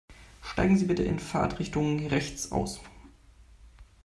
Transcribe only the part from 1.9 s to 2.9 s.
rechts aus.